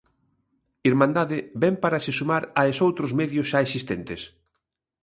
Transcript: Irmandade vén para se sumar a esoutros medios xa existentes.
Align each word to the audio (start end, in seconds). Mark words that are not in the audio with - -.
Irmandade 0.89 1.37
vén 1.61 1.75
para 1.83 2.03
se 2.05 2.11
sumar 2.17 2.43
a 2.59 2.61
esoutros 2.71 3.11
medios 3.19 3.45
xa 3.51 3.59
existentes. 3.65 4.21